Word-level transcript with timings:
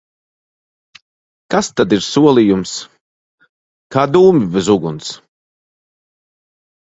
Kas 1.55 1.67
tad 1.81 1.93
ir 1.97 2.01
solījums? 2.05 2.71
Kā 3.97 4.07
dūmi 4.15 4.43
bez 4.57 4.73
uguns! 4.79 5.13